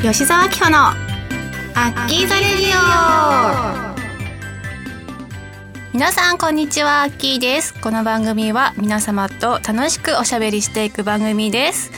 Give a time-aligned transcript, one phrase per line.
[0.00, 0.94] 吉沢明穂のア
[1.90, 3.98] ッキーザレディオ。
[5.92, 7.02] 皆さんこんにちは。
[7.02, 7.74] アッキーです。
[7.80, 11.90] この番組は皆様と楽しくおしゃべりしていく番組です。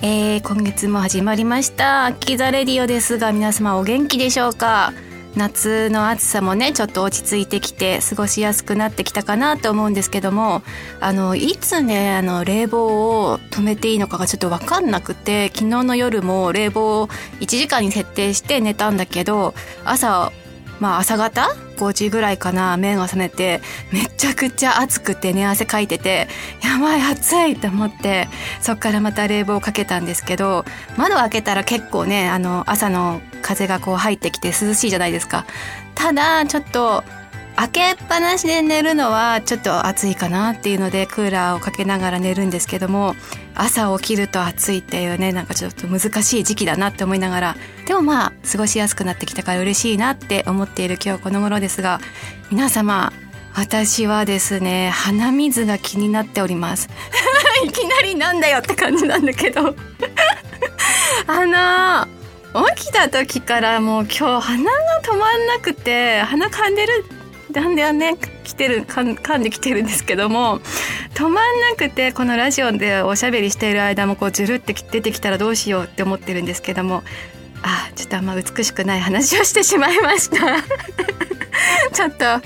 [0.00, 2.04] えー、今月も始まりました。
[2.06, 4.92] アッキーザレディオですが皆様お元気でしょうか？
[5.36, 10.62] 夏の暑さもねちょっと落ち着いてきて過ごしやすくなってきたかなと思うんですけども
[10.98, 17.08] あのいつねあの冷房を止めていいのかがちょっと分かんなくて昨日の夜も冷房を
[17.40, 19.54] 1時間に設定して寝たんだけど
[19.84, 20.32] 朝
[20.80, 22.76] まあ朝方？5時ぐらいかな？
[22.76, 23.60] 目が覚めて
[23.92, 26.28] めちゃくちゃ暑くて寝汗かいてて
[26.62, 27.56] やばい暑い！
[27.56, 28.28] と思って
[28.60, 30.64] そっからまた冷房をかけたんですけど
[30.96, 35.46] 窓開けたら結構ねあの朝の風がこう入ってきて涼しいじゃないですか。
[35.94, 37.04] ただちょっと
[37.56, 43.14] 開けっぱなしで寝るのはちょっと暑いかなっていうのでクーラーをかけながら寝るんですけども
[43.54, 47.56] 朝起きると暑いっていうねなんかちょっと難しい時期だなって思いながら
[47.86, 52.00] でもまあ過ごしやすくなってきたから嬉しいなって思っている今日この頃ですが
[52.50, 53.12] 皆様
[53.54, 56.90] 私はですね鼻水が気になっております。
[57.64, 59.74] いきなりなんだよって感じなんだけど。
[61.26, 62.06] あの
[62.74, 67.04] 起きた時からもう今日鼻が止まんなくて鼻かんでる
[67.56, 70.60] なんでね来てるかん噛んできてるんですけども
[71.14, 77.02] 止まんなくてこのラジオでおしゃべりしている間もこうジュルって出てきたらどうしようって思ってるんですけども
[77.62, 80.36] あちょっとあんま美しくない話をしてしまいました
[81.94, 82.40] ちょっとあ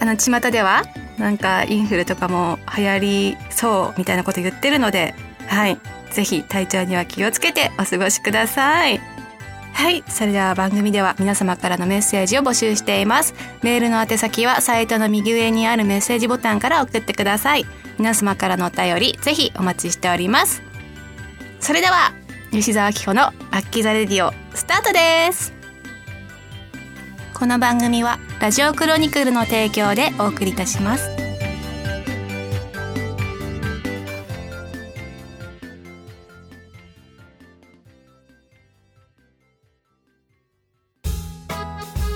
[0.00, 0.84] の巷では
[1.16, 5.14] なんかインフルとかも流行りそうみたいなこと言ってるので
[5.46, 5.78] はい
[6.10, 9.11] ぜひ体調には気をつけてお過ごしください。
[9.72, 10.04] はい。
[10.08, 13.34] それでは番組では皆様からのメッセージを募集しています。
[13.62, 17.66] メールの宛先はサイトの右上にあるメッセージボタンから送ってください。
[17.98, 20.62] 皆様からのお便り、ぜひお待ちしております。
[21.60, 22.12] それでは、
[22.50, 25.52] 吉沢明子のアッキーザレディオ、スタートです。
[27.34, 31.21] この番組は、ラジオクロニクルの提供でお送りいたします。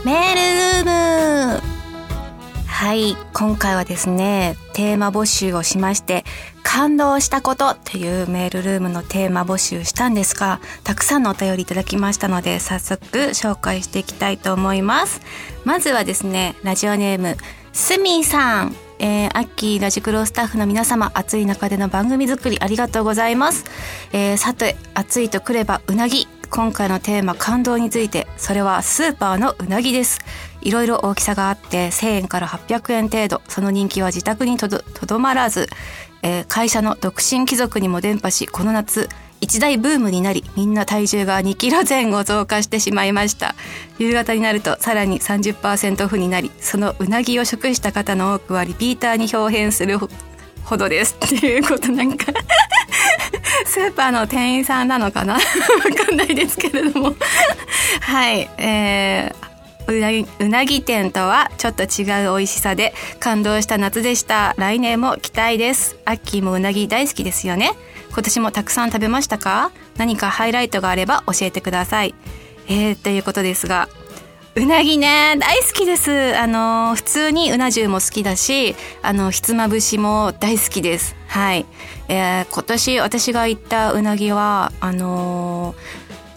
[0.06, 1.60] メールルーム。
[2.68, 6.24] はい今回はですねテーマ募集をしまして
[6.62, 15.22] 感動したことっていうメールルームのテーマ募集したんですがたくさんのお便りいただきましたので早速紹介していきたいと思います。
[15.64, 17.36] まずはですねラジオネーム
[17.72, 18.76] スミさん。
[18.98, 23.66] えー、アッキーラジクロスタッフの皆様暑い中での番組作りありがとうございます、
[24.14, 26.26] えー、さて暑いとくればうなぎ。
[26.50, 30.20] 今回のテーマ感動についてそれはスーパーのうなぎです。
[30.62, 33.42] いろいろ大きさがあって1000円から800円程度。
[33.48, 35.68] その人気は自宅にとどまらず、
[36.22, 39.08] えー、会社の独身貴族にも伝播しこの夏
[39.40, 43.54] 一大ブームになりみんな体重が2キロ前後増加してしまいました。
[43.98, 49.98] 夕方になるとさらに30%オフになりそのうなぎを食した方の多くはリピーターに表変する
[50.64, 51.16] ほどです。
[51.24, 52.32] っていうことなんか。
[53.66, 55.34] スーパーの店員さんなのかな？
[55.38, 57.14] わかんないですけれども。
[58.02, 64.54] はい、えー、うなぎうなぎ店とはちょっと違う美味しさで感動した夏でした。
[64.58, 65.96] 来年も期待です。
[66.04, 67.72] アッキーもうなぎ大好きですよね。
[68.12, 69.70] 今年もたくさん食べましたか？
[69.96, 72.14] 何かハイライトがあれば教えてください。
[72.68, 73.88] えー、ということですが
[74.58, 76.34] うなぎね大好きです。
[76.34, 81.14] あの普通にうな重も好きだしあのひつまぶしも大好きです。
[81.28, 81.66] はい、
[82.08, 85.74] えー、今年私が行ったうなぎはあの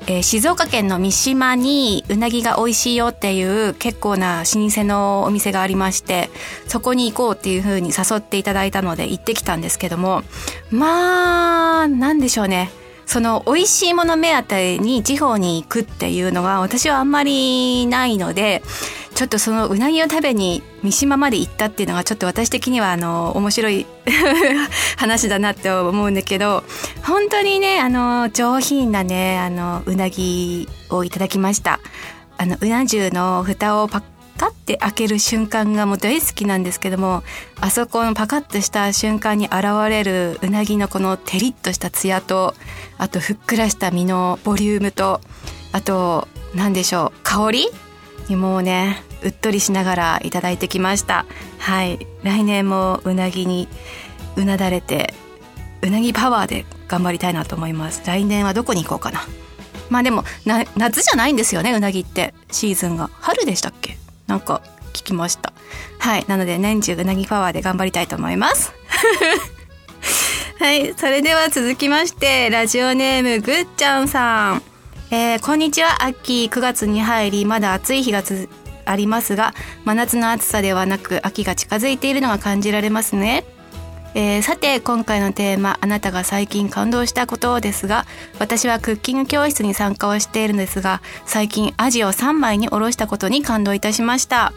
[0.07, 6.31] えー、静岡県の三島にうなぎが美味しいよっていう結構な老舗のお店がありまして
[6.67, 10.23] そこに行こうっていう風に誘っていただいたので行ってきたんですけども
[10.71, 12.71] まあなんでしょうね。
[13.09, 18.61] その美味しいもの目当てに地方に行くっていうのが私はあんまりないので
[19.15, 23.87] ちょっとそのうなぎを食べに三島まで行ったっていうのがちょっと私的にはあの面白い
[24.95, 26.63] 話だなって思うんだけど
[27.01, 31.79] 本当にねあの上品なねあのうなぎをいただきました。
[32.37, 34.03] あのうな重の蓋をパッ
[34.39, 37.23] パッて開ける瞬間がもう大好きなんですけども
[37.59, 42.55] あそこのパカッとした瞬間に現れるうなぎのこのテリッとしたツヤと
[42.97, 45.21] あとふっくらした身のボリュームと
[45.73, 47.67] あと何でしょう香り
[48.29, 51.25] にもうねうっとりしながらいただいてきました。
[51.57, 52.07] はい。
[52.23, 53.67] 来年もうなぎに
[54.37, 55.13] うなだれて
[55.81, 58.01] うなぎパワーで頑張りたいなと思います。
[58.05, 59.19] 来年はどこに行こうかな。
[59.89, 60.23] まあでも
[60.77, 62.33] 夏じゃないんですよねうなぎって。
[62.49, 63.09] シーズンが。
[63.19, 63.98] 春でしたっけ？
[64.29, 64.61] なんか
[64.93, 65.51] 聞きました。
[65.97, 68.73] はいなので年中うなぎパワーで頑張りたいと思います。
[70.59, 74.61] はいそれでは続きましてラジオネームぐっちゃんさん。
[75.11, 76.45] えー、こんにちは秋。
[76.45, 78.21] 9月に入りまだ暑い日が
[78.85, 83.45] ありますが真夏の暑さではなく秋が近づいているのが感じられますね。
[84.15, 88.05] えー、さて今回のテーマ「あなたが最近感動したこと」ですが
[88.39, 94.51] 私はクッキング教室に参加をしているんですが最近アジを3枚におろしたことに感動いたしました、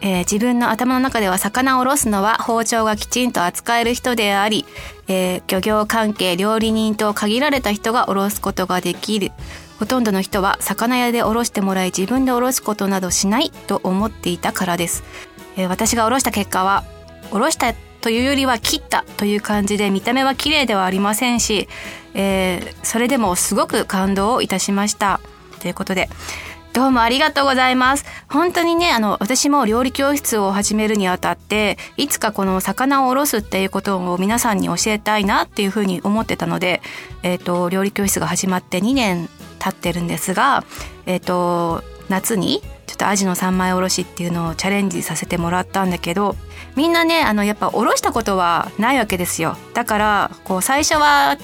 [0.00, 4.64] えー、自分の頭の中では魚をおろすのは包丁がきちんと扱える人であり、
[5.08, 9.32] えー、漁業関係料理人と限られた人がおろすことができる。
[9.78, 15.04] ほとんどの人は魚屋でおろしてもらい自分でおろすことなどしないと思っていたからです、
[15.58, 16.84] え私がおろした結果は
[17.30, 21.68] おろしたというよりは切ったという感じで見た目は綺麗ではありませんし、
[22.14, 25.20] えー、それでもすごく感動をいたしました
[25.60, 26.08] ということで
[26.76, 28.04] どうもありがとうございます。
[28.28, 36.82] 本当にね、あの、私も料理教室を始めるにあたって、いつかこの魚をおろすっていうことを皆さんに教えたいなっていうふうに思ってたので、
[37.22, 40.64] えっ、ー、と、料理教室が始まって2年経ってるんですが、
[41.06, 46.36] えっ、ー、と、夏にちょっとアジの三枚おろしっていうのをチャレンジさせてもらったんだけど、
[46.76, 49.56] みんなねあのやっぱ下ろしたことはないわけですよ。
[49.74, 51.36] だからこう最初は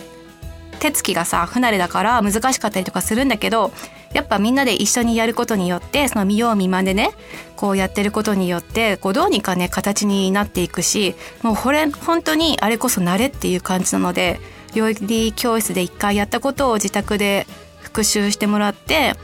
[0.82, 3.72] 手つきがさ不慣れだから難しかったりとかするんだけど
[4.12, 7.10] やっぱみんなで一緒にやることによってその見よう見まねでね
[7.56, 14.40] こうやってることによってこうどうにかね形になっていくしもうこれ本当にあれこそ慣れっていう感じなので
[14.74, 17.46] 料理教室で一回やったことを自宅で
[17.80, 19.14] 復習してもらって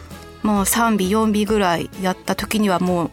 [0.48, 3.10] もう3尾4尾ぐらいやった時にはもう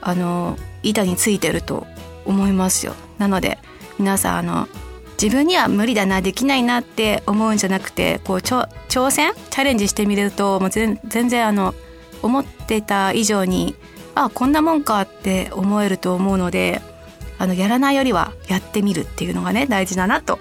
[0.00, 1.86] あの板についてると
[2.24, 2.94] 思いますよ。
[3.18, 3.58] なので
[4.00, 4.68] 皆さんあの
[5.12, 8.66] 自分には無理だなできないなって思うんじゃなくてこう挑
[9.12, 11.72] 戦チャレンジしてみるともう全然あの
[12.20, 13.76] 思ってた以上に
[14.16, 16.82] あこんなもんかって思えると思うので
[17.38, 20.40] あのやらないよりはやってみるっていうのがね大事だなと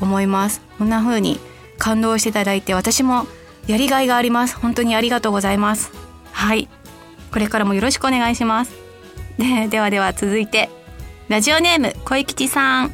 [0.00, 0.62] 思います。
[0.78, 1.38] こんな風に
[1.78, 3.28] 感動していただいて私も
[3.66, 5.90] やりがいがあります本当にありがとうございます
[6.32, 6.68] はい
[7.32, 8.74] これからもよろしくお願いします
[9.38, 10.70] でではでは続いて
[11.28, 12.92] ラジオネーム小吉さん。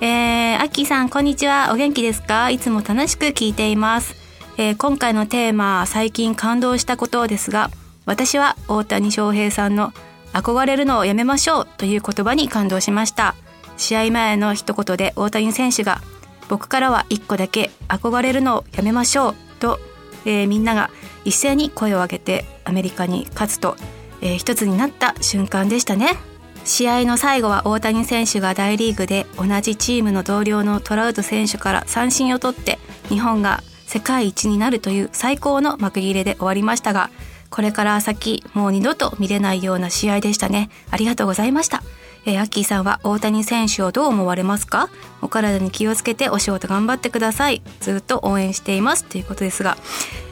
[0.00, 1.70] えー、アッキーさん、こんにちは。
[1.72, 2.50] お元気ですか？
[2.50, 4.14] いつも楽しく聞いています。
[4.58, 7.70] えー、今回のテーマ、最近感動したことですが、
[8.06, 9.92] 私は大谷翔平さんの
[10.32, 13.34] 憧れるのをやめましょうという言葉に感動しました。
[13.76, 16.00] 試合前の一言で大谷選手が、
[16.48, 19.80] 僕からは一個だけ憧れるのをやめましょうと、
[20.24, 20.90] えー、みんなが
[21.24, 23.76] 一斉に声を上げてアメリカに勝つと、
[24.20, 26.16] えー、一つになった瞬間でしたね。
[26.64, 32.78] 試合の最後は大谷選手が大リーグで同じチームの同僚のトラウト選手から三振を取って
[33.08, 37.10] 日本が世界一になるという最高の幕切れで終わりましたが
[37.50, 41.82] これから先もう二度と見れないような試合でしたねありがとうございました
[42.26, 44.88] えー、アッキーさんは大谷選手をどう思われますか？
[45.22, 47.62] お体に気をつけてお仕事頑張ってください。
[47.80, 49.04] ずっと応援しています。
[49.04, 49.76] ということですが。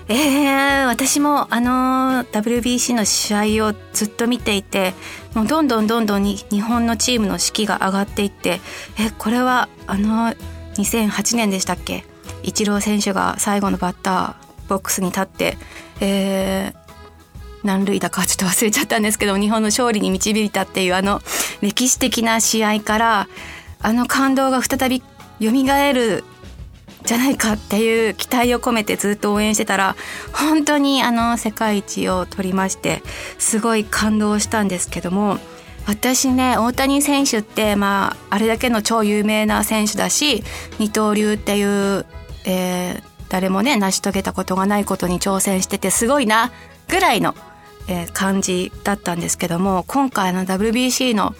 [0.08, 4.94] えー、私もあの WBC の試合をずっと見ていて
[5.34, 8.60] もうどんどんどんどんに日本のチームの士気が上がっていって
[8.98, 10.34] えこれはあの
[10.74, 12.04] 2008年でしたっけ？
[12.42, 15.56] イチロー選手が最後のバッターボックスに立って、
[16.00, 16.74] えー、
[17.62, 21.22] 何塁だかちょっと忘れちゃったんですけど日本の勝利に導いたっていうあの
[21.62, 23.28] 歴史的な試合から
[23.80, 25.02] あの感動が再び
[25.40, 25.50] 蘇
[25.92, 26.24] る
[27.04, 29.96] じゃないかっていう期待を込めてずっと応援してたら
[30.32, 33.02] 本当にあの世界一を取りまして
[33.38, 35.38] すごい感動したんですけども
[35.86, 40.44] 私ね大谷選手ってまああれだけの超有名な選手だし
[40.78, 42.06] 二刀流っていう、
[42.46, 46.52] えー、誰もね成し遂げたことがないことに挑戦しててすごいな
[46.88, 47.34] ぐらいの、
[48.12, 51.34] 感じだったんですけども今回の WBC の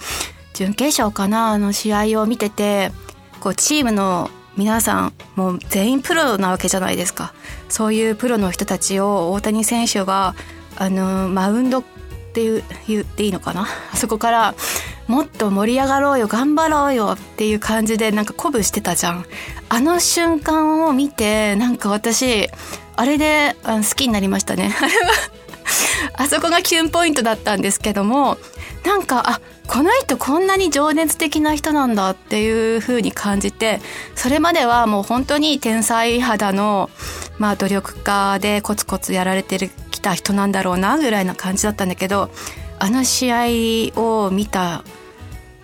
[0.55, 2.93] 準決勝かなあの試合を見てて
[3.41, 7.33] こうチームの皆さんもう全員プロなわけじゃないですか。
[7.69, 10.35] そういうプロの人たちを大谷選手が
[10.77, 11.83] あのマウンドっ
[12.35, 13.67] て言っていいのかな？
[13.97, 14.55] そこから
[15.07, 19.25] もっと盛り上がろうよ頑張ろうよっていう感じでなんか鼓舞してたじゃん。
[19.71, 22.51] あの瞬間を見てなんか私
[22.95, 24.75] あれで好きになりましたね。
[24.79, 25.13] あれは
[26.23, 28.39] あそこがキュンポイントだったんですけども
[28.85, 33.81] なんかあこの人こんなに情熱的な人なんだっていう風に感じて
[34.15, 36.91] それまではもう本当に天才肌の、
[37.39, 42.31] まあ、努力家でコツコツやられてきた人なんだろうなぐらいな感じだったんだけど
[42.79, 44.85] あの試合を見た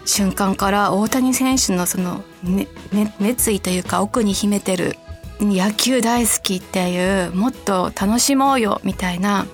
[0.05, 4.97] 瞬間から大谷選手のその、ねね、熱意というか奥に秘めてる
[5.41, 9.47] 野球大好きっていうもっと楽しもうよみたいな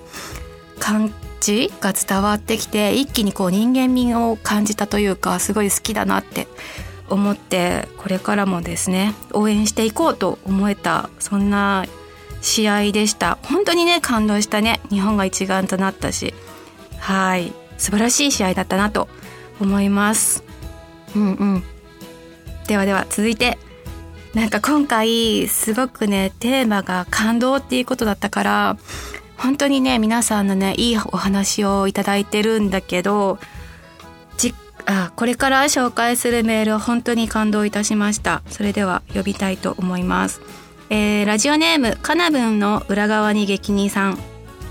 [0.85, 6.47] 感ちが伝わってきて一気にこう人間味を感じたというかすごい好きだなって
[7.09, 11.85] 思ってこれからもですね応援していこうと思えたそんな
[12.41, 13.39] 試合でした。
[13.41, 14.79] 本当にね感動したね。
[14.91, 16.35] 日本が一丸となったし。
[16.99, 17.51] はい。
[17.79, 19.07] 素晴らしい試合だったなと
[19.59, 20.43] 思います。
[21.15, 21.63] うんうん。
[22.67, 23.57] ではでは続いて。
[24.35, 28.77] なんか今回すごくねテーマが感動っていうことだったから
[29.37, 33.39] 本当にね皆さんのねいいお話をいただいてるんだけど
[34.37, 34.53] じ
[34.85, 38.41] あこれから紹介するメールを本当に感動いたしました。
[38.49, 40.41] それでは呼びたいと思います。
[40.89, 44.19] えー、ラジオネームかなぶんの裏側に激にさん。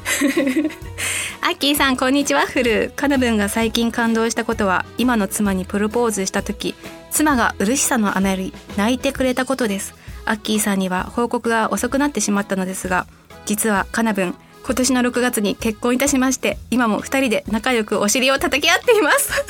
[1.40, 2.42] アッキーさんこんにちは。
[2.42, 6.74] フルカナブンが最近感動したことは今の妻にプロポーズした時
[7.10, 9.94] 妻が嬉しさのあまり泣いてくれたことです。
[10.26, 13.06] アッキーさんには報告が遅くなってしまったのですが
[13.44, 19.30] 実はカナブン今年の6月に結婚いたしまして今も2人で仲良くお尻を叩き合っています。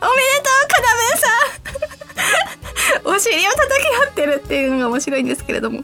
[0.00, 1.28] おめでとうカナブンさ
[3.10, 3.14] ん。
[3.14, 5.82] お尻を叩き合ってるっていうのが面白いんですけれども、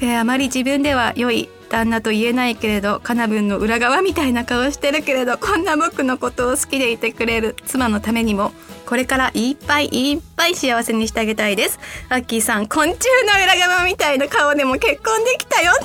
[0.00, 7.56] えー、あまり自分では良い旦那と言えないけれどカナブンの裏側みたいな顔してるけれどこんな僕のことを好きでいてくれる。
[7.66, 8.52] 妻のためにも
[8.86, 11.80] これからいっぱいいっぱい幸せにしてあげたいです。
[12.10, 15.72] アッキーさん昆虫の裏側みたいな顔でも結婚できたよ。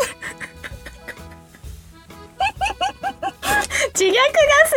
[3.96, 4.76] 自虐がす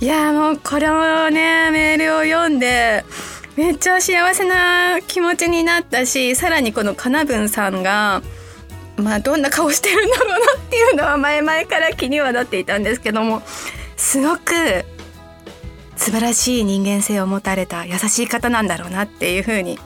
[0.00, 0.06] ごい。
[0.06, 3.04] いやもうこれをねメールを読んで
[3.56, 8.22] めっちゃ幸せな気持ちになったしさらにこのかなぶんさんが
[8.96, 13.42] まあどんな顔してるんだろうなっていうのは前々から気にはなっていたんですけども
[13.96, 14.84] すごく
[15.96, 19.78] 素晴らしい人間性を持たれた優しい方なんだろうなっていうふうに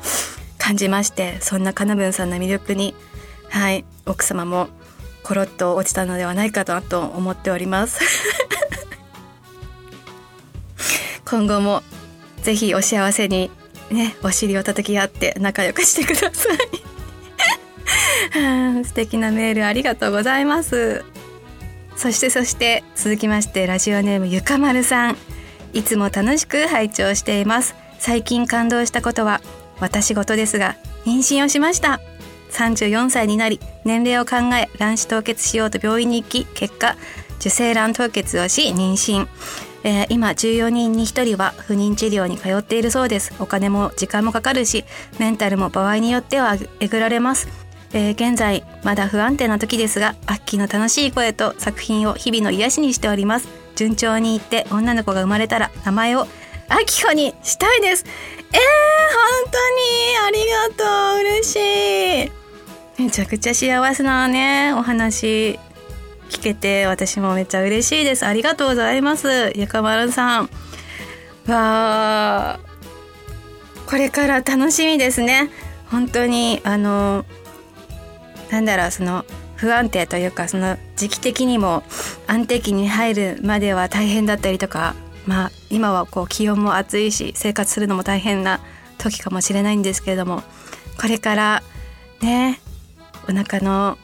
[0.59, 2.95] 感じましてそんなかなぶんさんの魅力に
[3.51, 4.69] はい奥様も
[5.23, 8.01] コロッと落ちたのではないかなと思っております。
[11.27, 11.83] 今後も
[12.43, 13.51] ぜひお幸せに
[13.91, 16.88] ねお尻を叩き合って仲良くしてください。
[18.85, 21.05] 素敵なメールありがとうございます。
[21.97, 25.17] そしてそして続きましてラジオネームゆかまるさん。
[25.73, 27.75] いつも楽しく拝聴しています。
[27.99, 29.41] 最近感動したことは
[29.81, 32.01] 私事ですが妊娠をしました。
[32.51, 36.97] 34歳になり年齢を考え卵子凍結しようと病院に行き結果
[37.41, 39.27] 受精卵凍結をし妊娠。
[39.85, 43.33] えー、今14人に1人は不妊治療に通っているそうです。
[43.39, 44.85] お金も時間もかかるし
[45.19, 47.49] メンタルも場合によってはえぐられます、
[47.93, 53.49] えー、現在まだ不安定な時ですがアッキーの楽しい声と作品を日々の癒しにしております。
[53.77, 56.27] 順調にいって女の子が生まれたら名前を
[56.69, 58.05] アキコにしたいです。
[58.05, 61.21] えー、本当にありがとう。
[61.21, 62.33] 嬉しい。
[63.03, 65.59] めちゃくちゃ幸せなねお話
[66.31, 68.27] 聞けて私もめっちゃ嬉しいです。
[68.27, 69.53] ありがとうございます。
[69.55, 70.51] ゆかまるさん。
[71.47, 72.61] わ
[73.87, 75.51] これから楽しみですね。
[75.91, 77.25] 本当にあの
[78.51, 79.25] なんだろうその
[79.57, 81.83] 不安定というかその時期的にも
[82.27, 84.95] 安定期に入るまでは大変だったりとか
[85.27, 88.61] まあ今はこう気温も暑いし生活するのも大変な
[88.99, 90.43] 時かもしれないんですけれども
[91.01, 91.63] これから
[92.23, 92.61] ね
[93.29, 93.99] お腹の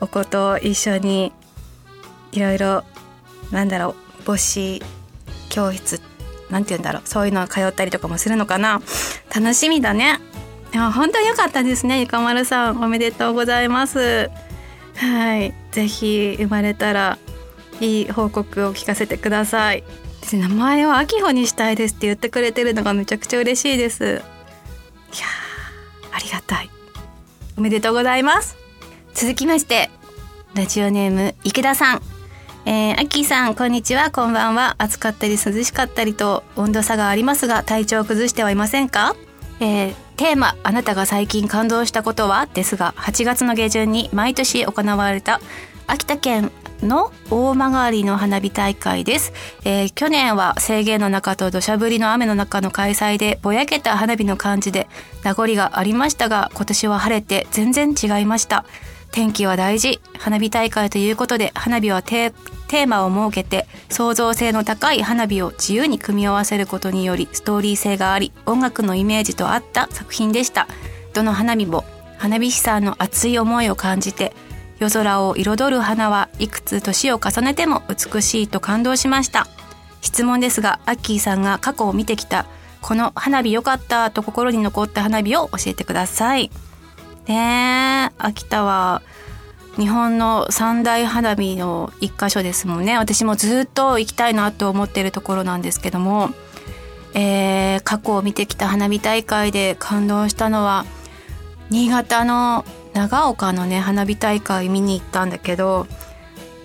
[0.00, 1.32] お子と一緒に
[2.32, 2.84] いろいろ
[3.50, 4.82] なんだろう母子
[5.48, 6.00] 教室
[6.50, 8.80] なんて言うんだろうそういうの通ったりとかもするのかな。
[9.34, 10.18] 楽しみだね。
[10.72, 12.82] でも本当良かったですねゆかまるさん。
[12.82, 14.30] おめでとうございます。
[14.96, 15.54] はい。
[15.72, 17.18] ぜひ生まれたら
[17.80, 19.84] いい報告を聞かせてください。
[20.32, 24.04] 名前をあきほにしたいですって言ってくれてるのがめちゃくちゃ嬉しいです。
[24.04, 25.24] いや
[26.12, 26.70] ありがたい。
[27.56, 28.56] おめでとうございます。
[29.14, 29.90] 続きまして
[30.54, 32.02] ラジオネーム池田さん。
[32.66, 34.74] えー、アッキーさん、こんにちは、こんばんは。
[34.76, 39.16] 暑かったり涼しかったりと温度差がありますが、体調を崩してはいませんか？
[39.60, 42.46] えー、テーマ、あなたが最近感動したことは？
[42.46, 45.40] ですが、8月の下旬に毎年行われた
[45.86, 46.50] 秋田県
[46.82, 49.32] の大曲の花火大会です、
[49.64, 54.88] えー、去年は制限の中と土砂降りの雨の中の開催でぼやけた花火の感じで
[55.22, 58.64] 名残がありましたが今年は晴れて全然違いました。
[59.10, 60.00] 天気は大事。
[60.18, 62.32] 花火大会ということで花火はテ
[62.68, 70.68] テーマを設けて創造性の高い花火を自由に組み合わせることによりストーリー性があり音楽のイメージと合った作品でした。
[71.14, 71.84] どの花火も
[72.18, 74.32] 花火師さんの熱い思いを感じて
[74.78, 79.46] 夜空を彩る花はいくつ年を重ねても美しいと感動しました。
[80.00, 82.46] 質問ですがアッキーさんが過去を見てきた
[82.80, 86.50] この花火良かったと心に残った花火を教えてください。
[87.26, 89.02] ね秋田は
[89.78, 92.98] 日本の三大花火の一箇所ですもんね。
[92.98, 96.30] 私もずっと行きたいなと思ってるところなんですけども、
[97.14, 100.84] えー、過去を見てきた花火大会で感動したのは
[101.70, 105.86] 新潟の長岡のね花火大会見に行ったんだけど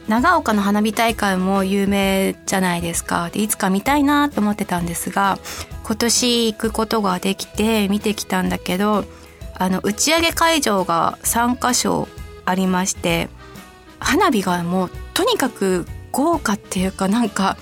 [0.08, 3.30] 長岡の花火大会も有名じゃないですか。
[3.30, 5.38] でいつか見たいなと思ってたんですが
[5.84, 9.06] 今年行くことができて見てきたんだけど
[9.54, 12.08] あの打ち上げ会場が3か所
[12.46, 13.30] ありまして
[14.00, 17.58] 花火がもうとにかく豪華っていうかなんか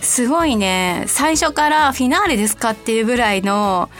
[0.00, 3.90] すごいね最初からフィナーレですかっていうぐらいの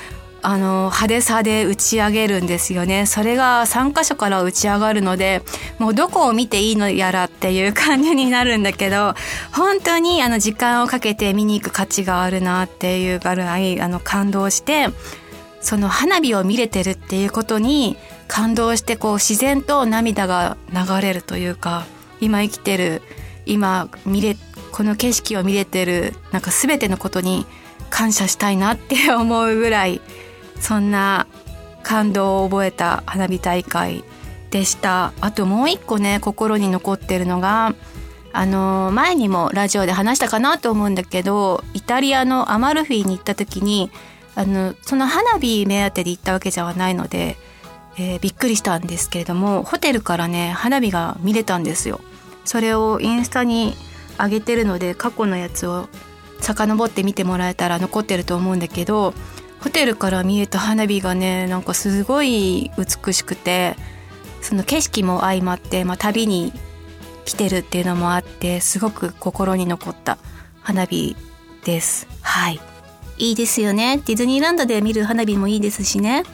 [0.42, 3.04] あの派手さで打ち上げるんですよね。
[3.04, 5.42] それが3箇所から打ち上がるので
[5.78, 9.14] もうどこを見ていいのやらっていう感じになるんだけど
[9.52, 14.88] 本当にあの時間をかけて見に行く価値があるなっていうぐらいあの感動して
[15.60, 17.98] その花火を見れてるっていうことに
[18.30, 21.84] 感動してこう自然と涙が流れるというか
[22.20, 23.02] 今生きてる
[23.44, 24.36] 今見れ
[24.70, 27.44] この景色を見れてるなんか全てのことに
[27.90, 30.00] 感謝したいなって思うぐらい
[30.60, 31.26] そんな
[31.82, 34.04] 感動を覚えた花火大会
[34.50, 35.12] でした。
[35.20, 37.74] あともう一個ね心に残ってるのが
[38.32, 43.90] あの前にもラジオで話したかなと思うんだけどイタリアのアマルフィに行った時に
[44.36, 47.36] あのその花火目当てで行ったわけじゃないので、
[48.00, 52.00] えー、びっくりしたんですけれどもホテルからね花火が見れたんですよ。
[52.46, 53.74] それをインスタに
[54.18, 55.88] 上げてるので過去のやつを
[56.40, 59.12] 遡って見てもらえたら残ってると思うんだけど
[59.60, 63.76] ホテルから見えた花火がねなんかすごい美しくて
[64.40, 66.54] その景色も相まって、まあ、旅に
[67.26, 70.16] 来てるっていうのもあってすごく心に残った
[70.62, 71.14] 花火
[71.64, 72.08] です。
[72.22, 72.60] はい。
[73.18, 73.98] いいですよね。
[73.98, 76.24] ディズニーランドで見る花火もいいですしね。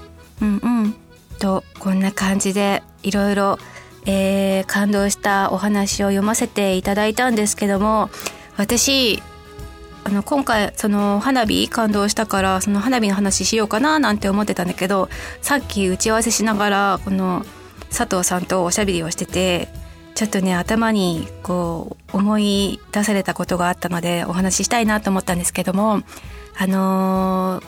[0.41, 1.06] うんうん。
[1.37, 3.59] とこんな感じでいろいろ
[4.07, 8.09] えー、感動したお話を読ませていただいたんですけども
[8.57, 9.21] 私
[10.05, 15.09] あの今回その花火感動したからその花火の話しようかななんて思ってたんだけど
[15.43, 17.45] さっき打ち合わせしながらこの
[17.91, 19.69] 佐藤さんとおしゃべりをしてて
[20.15, 26.03] ちょっとね頭にこう思い出されたことがあったのでお話ししたいなと思ったんですけども
[26.57, 27.61] あの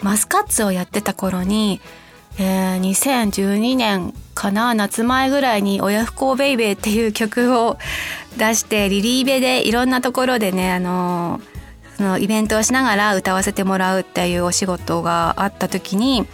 [0.00, 1.80] ー、マスカッツをやってた頃に、
[2.38, 7.78] えー、2012年かな夏前ぐらいに「親不孝ベイベー」っていう曲を
[8.38, 11.40] 出してリリーベでいろんなところでねあの
[11.96, 16.26] そのイベントをしながら歌わせてもらうっていうお仕事があった時に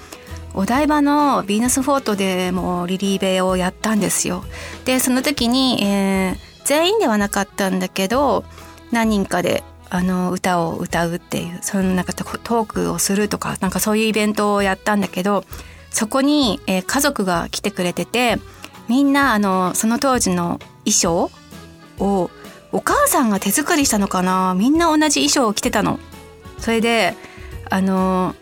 [0.55, 4.45] お台場のヴィーナスフォートでもリリーベをやったんですよ。
[4.85, 8.45] でその時に、えー、全員ではなかったんだけど
[8.91, 15.45] 何人かであの歌を歌うっていうそのなんかトークをするとかなんかそういうイベントをやったんだけど
[15.91, 18.39] そこに、えー、家族が来てくれてて
[18.89, 21.31] みんなあのその当時の衣装
[21.99, 22.31] を
[22.73, 24.55] お母さんが手作りしたのかな？
[24.55, 25.99] みんな同じ衣装を着てたの。
[26.59, 27.15] それで
[27.71, 28.35] あの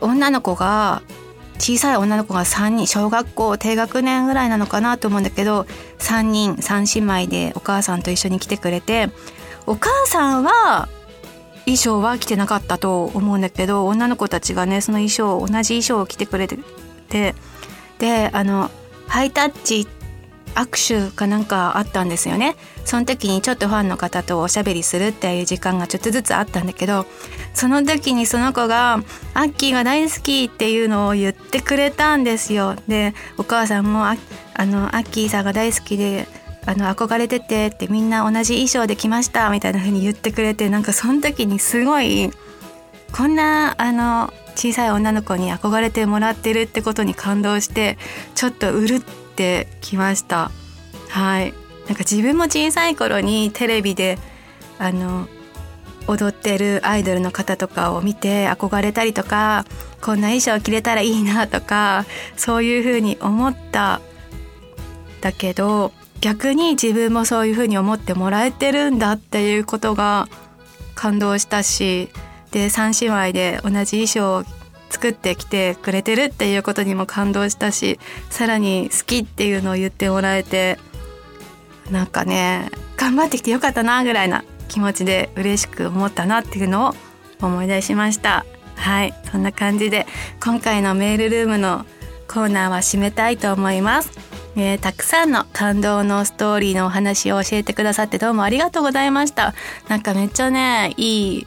[0.00, 1.02] 女の子が
[1.58, 5.62] 小さい女の子が3人小学校低学年ぐらいなのかなと思うんだけど
[5.98, 9.10] 3人3姉妹でお母さんと一緒に来てくれて
[9.66, 10.88] お母さんは
[11.64, 16.58] 衣装は着てなかったと思うんだけど女の子たちがねその衣装同じ衣装を着てくれて
[17.08, 17.34] て
[17.98, 18.70] であの
[19.06, 19.86] ハイタッチ
[20.54, 22.56] 握手かなんかあったんですよね。
[22.84, 27.06] その時にちょっとファンの方とおしゃべりするっていう時間がちょっとずつあったんだけど
[27.54, 29.02] その時にその子が
[29.34, 32.76] 「アッキーが大好き」っていうのを言ってくれたんですよ。
[32.88, 34.16] でお母さんもあ
[34.58, 36.26] のアッキーさんが大好きで
[36.64, 42.30] あの憧れててってみんな同じ衣装で来ましたみたいな風に言ってくれてなんかその時にすごい
[43.12, 47.98] こんなあの小さい女の子に憧れてもらってるってことに感動して
[48.34, 50.50] ちょっとうるってきました。
[51.08, 51.52] はい。
[51.86, 54.18] なんか自分も小さい頃にテレビで
[54.78, 55.26] あの
[56.06, 59.64] 踊ってるアイドルの方とかを見て憧れたりとか
[60.00, 64.00] こんな衣装着れたらいいなとかそういうふうに思った
[65.20, 65.92] だけど
[66.22, 70.28] 逆に自分もそういうふうに思ってもらえてるんだっていうことが
[70.94, 72.08] 感動したし
[72.52, 74.44] で3姉妹で同じ衣装を
[74.88, 77.98] 作ってきてくれてるっていうことにも感動したし
[78.30, 80.78] さらに好きっていうのを言ってもらえて
[81.90, 86.94] なんかね頑張ってきてよかったなぐらいな気持ちで嬉しく思ったなっていうのを
[87.42, 88.46] 思い出しました。
[88.76, 89.12] はい。
[89.30, 90.06] そんな感じで
[90.42, 91.84] 今回のメールルームの
[92.28, 94.31] コーナーは締めたいと思います。
[94.56, 99.54] えー、たくさんの感動のストーリーのお話を教えてくださってどうもありがとうございました。
[99.88, 101.46] なんかめっちゃね、いい、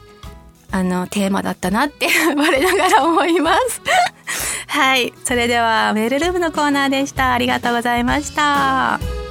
[0.72, 3.80] あの、テーマだったなって我ながら思います。
[4.66, 5.12] はい。
[5.24, 7.32] それではメールルームのコーナーでした。
[7.32, 9.25] ありがとうございました。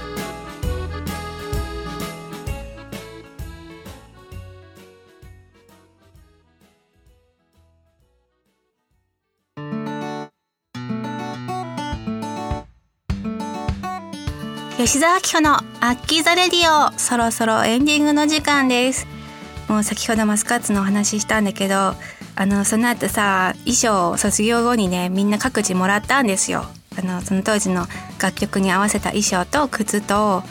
[14.78, 19.08] 吉沢明子のアッキーザレディオそろそろエンディングの時間です。
[19.70, 21.76] もう先ほどマスカッツのお話ししたんだけど
[22.36, 26.66] あのその後さ衣装を卒業後にねみんな各自もらったんですよ。
[27.00, 27.86] あのその当時の
[28.22, 30.44] 楽曲に合わせた衣装と靴と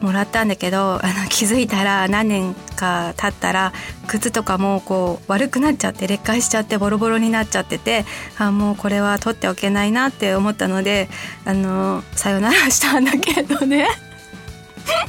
[0.00, 3.72] もらったんだけどあの気づいたら何年か経ったら
[4.06, 8.04] 靴とかもこう悪くなっちゃって劣化しちゃってボロボロになっちゃってて
[8.38, 11.08] あもうこれは取っておけないなって思ったので
[11.44, 13.88] あのさよならしたんだけどね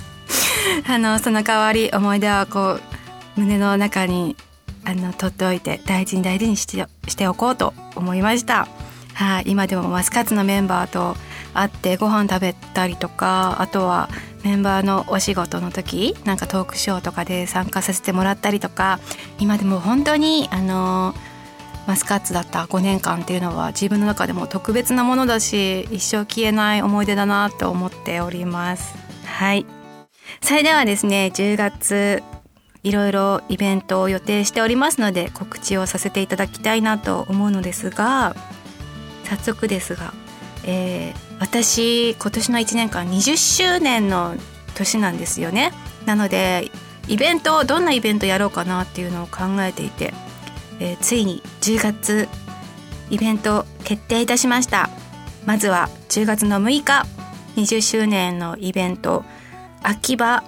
[0.89, 2.82] あのその代わり思い出はこう
[3.39, 4.36] 胸の中に
[4.86, 8.67] あの取っておいて大事に大事にしてしておこうと思いました。
[9.13, 11.17] はい、今でもマスカッツのメンバーと
[11.53, 14.10] 会ってご飯食べたりとかあとは
[14.43, 18.99] メンバーのお仕事の時なんかトークショーとかで参加させてもらったりとか
[19.39, 21.13] 今でも本当にあの
[21.88, 28.95] マスカッツだった5年間っていうのは自分の中でも特別なものだし一生消えない思い出だなと思っております。
[29.25, 29.65] はい。
[30.41, 32.21] それではですね10月
[32.84, 38.36] いろいろイベントを予定しておりますので告知をさせていただきたいなと思うのですが
[39.25, 40.13] 早速ですが、
[40.65, 44.36] えー、私今年の1年間20周年の
[44.75, 45.71] 年なんですよね。
[46.06, 46.71] なので
[47.08, 50.13] イベントどんなイベントやろうかなっていうのを考えていて、
[50.80, 52.28] えー、ついに10月
[53.10, 54.89] イベント決定いたしました。
[55.45, 57.06] まずは10月の6日
[57.56, 59.23] 20周年のイベント
[59.82, 60.43] 秋葉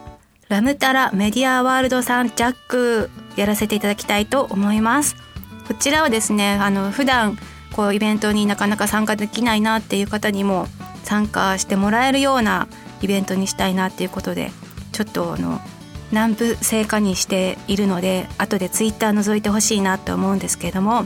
[0.49, 5.15] ラムタラメディアワールドさんジャックやらせていただきたいと思います。
[5.67, 7.38] こちらはですねあの普段
[7.73, 10.67] こうイベントになかなか参加できないなっていう方にも
[11.03, 12.67] 参加してもらえるような
[13.01, 14.51] イベントにしたいなっていうことで
[14.91, 15.59] ちょっとあの
[16.11, 21.05] 南部製化にしているので後でツイッター覗いてほしいなと思うんですけれども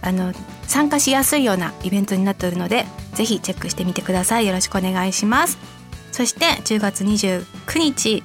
[0.00, 0.32] あの
[0.66, 4.46] 参加しやすいようなイベントになっているのでぜひチェックしてみてください。
[4.46, 5.58] よろしくお願いします。
[6.12, 7.44] そして10月29
[7.78, 8.22] 日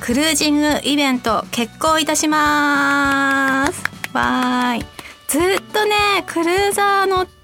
[0.00, 3.82] クルージングイベント決行いたします。
[4.12, 4.86] わーい
[5.28, 7.35] ずっとねクルーザー乗って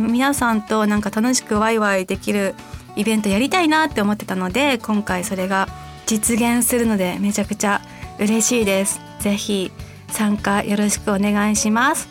[0.00, 2.54] 皆さんとなんか楽しくワイワイできる
[2.96, 5.68] イベントやりたいなって思ってたので今回それが
[6.06, 7.80] 実現するのでめちゃくちゃ
[8.18, 9.00] 嬉しいです。
[9.20, 9.70] ぜひ
[10.08, 12.08] 参加よろしくお願いします。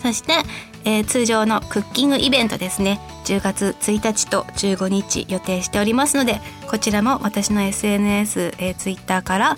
[0.00, 0.32] そして、
[0.84, 3.00] えー、通常のクッキングイベントですね。
[3.24, 9.56] 10月1日と15日予定しておりますのでこちらも私の SNS、えー、Twitter から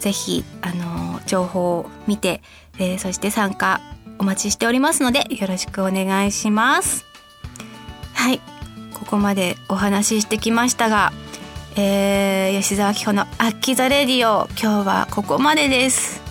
[0.00, 2.42] ぜひ、あのー、情報を見て、
[2.78, 3.80] えー、そして参加
[4.18, 7.04] お待ちしておりますのでよろしくお願いします。
[8.14, 8.40] はい。
[8.94, 11.12] ここまでお話ししてきましたが、
[11.76, 16.22] えー、吉沢紀穂の「アッキザレディオ」今日はここまでです。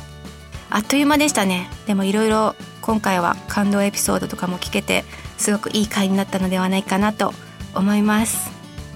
[0.69, 1.69] あっという間でしたね。
[1.85, 5.05] でもいろいろ今回は感動エピソードとかも聞けて
[5.37, 7.33] すごくいい回になったのではないかなと
[7.73, 8.51] 思います。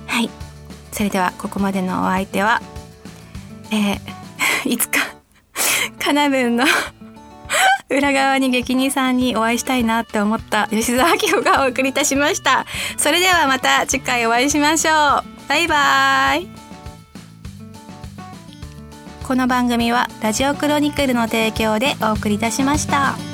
[0.07, 0.29] はい。
[0.91, 2.61] それではここまでのお相手は
[3.71, 3.99] えー、
[4.69, 4.99] いつか
[5.99, 6.65] かなぶんの
[7.89, 12.65] 裏側に激人さんにお会いしたいなって思った吉沢明夫がお送りいたしました。
[12.97, 15.49] それではまた次回お会いしましょう。
[15.49, 16.47] バイバイ。
[19.27, 23.28] この番組はラジオクロニクルの提供でお送りいたしました。